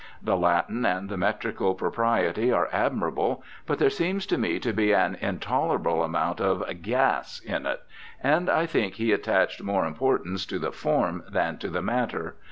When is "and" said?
0.83-1.09, 8.23-8.49